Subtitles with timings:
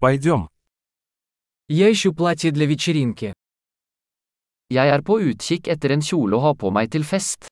[0.00, 0.48] Пойдем.
[1.66, 3.32] Я ищу платье для вечеринки.
[4.70, 7.48] Jeg er på utkikk etter en kjole å ha på meg til fest.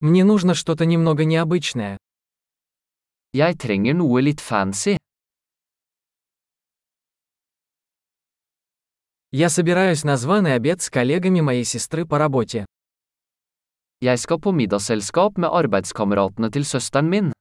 [0.00, 1.96] Мне нужно что-то немного необычное.
[3.32, 4.98] Jeg trenger noe litt fancy.
[9.32, 12.66] Я собираюсь на званый обед с коллегами моей сестры по работе.
[14.00, 17.32] Jeg skal på middagsselskap med arbeidskameratene til søsteren min.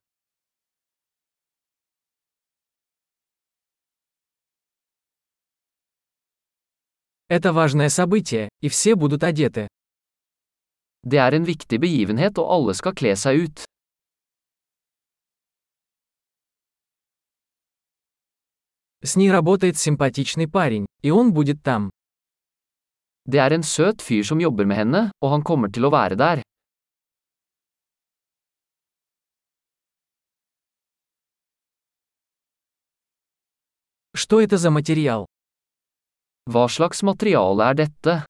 [7.29, 9.67] Это важное событие, и все будут одеты.
[11.03, 13.63] Det er en viktig begivenhet og alle skal kle seg ut.
[19.01, 21.89] С ней работает симпатичный парень, и он будет там.
[23.23, 26.15] Det er en søt fyr som jobber med henne, og han kommer til å være
[26.19, 26.48] der.
[34.21, 35.27] Что это за материал?
[36.45, 38.25] Hva slags materiale er dette?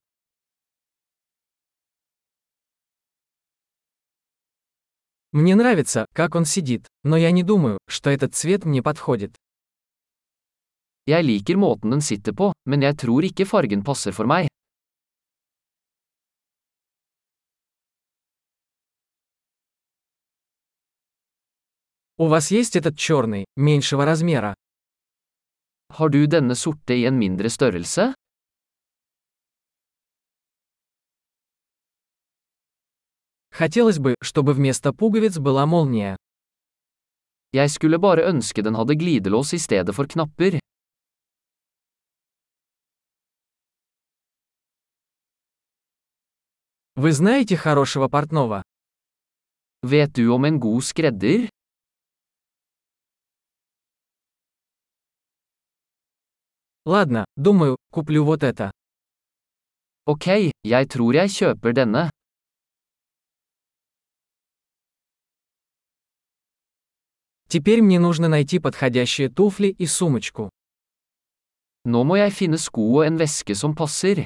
[5.31, 9.35] Мне нравится, как он сидит, но я не думаю, что этот цвет мне подходит.
[11.07, 14.47] Jeg liker måten den sitter på, men jeg tror ikke fargen passer for meg.
[22.17, 24.53] У вас есть этот черный, меньшего размера?
[25.89, 28.13] Har du denne sorte i en mindre størrelse?
[33.51, 36.15] Хотелось бы, чтобы вместо пуговиц была молния.
[37.51, 40.59] Jeg skulle bare ønske den hadde glidelås i stedet for knapper.
[46.95, 48.61] Вы знаете хорошего портного?
[49.81, 51.49] Vet du om en god skredder?
[56.89, 58.71] Ладно, думаю, куплю вот это.
[60.07, 62.09] Ok, jeg tror jeg kjøper denne.
[67.47, 70.49] Теперь мне нужно найти подходящие туфли и сумочку.
[71.85, 74.25] Nå må jeg finne sko og en veske som passer.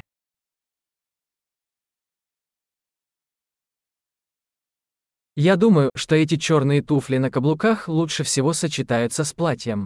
[5.35, 9.85] Я думаю, что эти черные туфли на каблуках лучше всего сочетаются с платьем.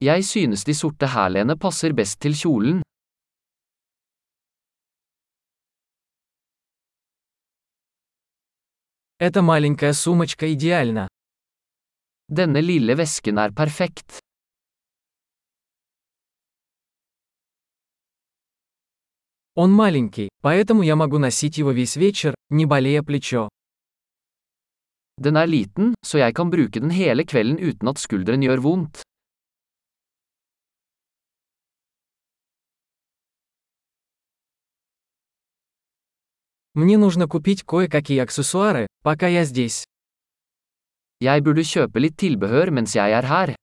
[0.00, 2.80] Jeg synes de sorte hælene passer best til kjolen.
[9.18, 11.08] Эта маленькая сумочка идеальна.
[12.28, 14.18] Denne lille vesken er perfekt.
[19.54, 23.48] Он маленький, поэтому я могу носить его весь вечер, не болея плечо.
[25.20, 29.02] Den er liten, så jeg kan bruke den hele kvelden uten at skulderen gjør vondt.
[36.75, 39.85] Мне нужно купить кое-какие аксессуары, пока я здесь.
[41.23, 43.55] Jeg burde kjøpe litt tilbehør mens jeg er her.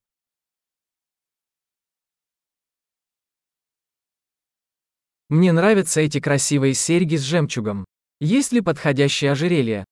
[5.28, 7.84] Мне нравятся эти красивые серьги с жемчугом.
[8.20, 9.84] Есть ли подходящее ожерелье?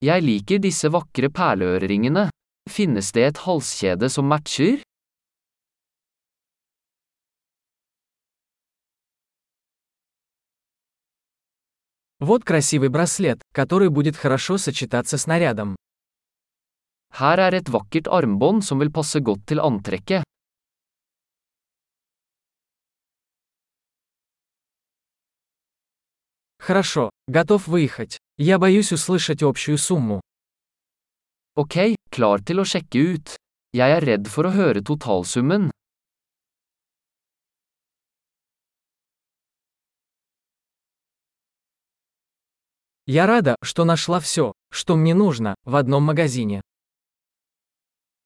[0.00, 2.30] Jeg liker disse vakre perleøreringene.
[2.70, 4.80] Finnes det et halskjede som matcher?
[12.20, 15.76] Вот красивый браслет, который будет хорошо сочетаться с нарядом.
[17.14, 20.24] Her er et vakkert armbånd som vil passe godt til antrekket.
[26.58, 28.18] Хорошо, готов выехать.
[28.36, 30.20] Я боюсь услышать общую сумму.
[31.54, 33.36] Ok, klar til å sjekke ut.
[33.72, 35.70] Jeg er redd for å høre totalsummen.
[43.10, 46.60] Я рада, что нашла все, что мне нужно, в одном магазине.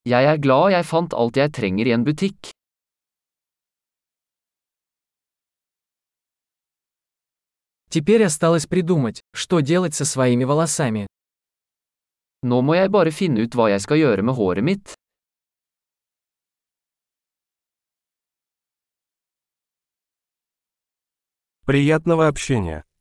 [0.05, 2.51] Jeg er glad jeg fant alt jeg trenger i en butikk.
[7.91, 11.07] Теперь осталось придумать, что делать со своими волосами.
[12.43, 14.95] Nå må jeg bare finne ut hva jeg skal gjøre med håret mitt.
[21.67, 22.83] Приятного общения.